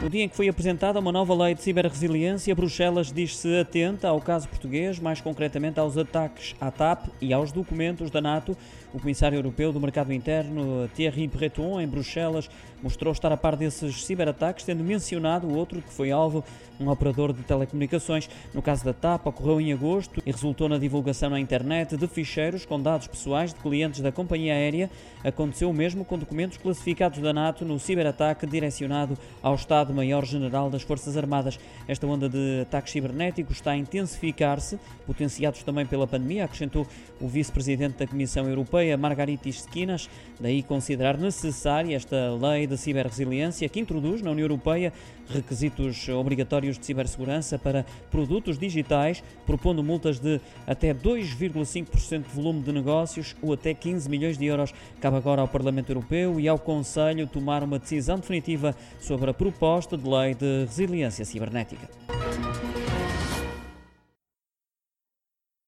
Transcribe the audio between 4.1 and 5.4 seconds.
caso português, mais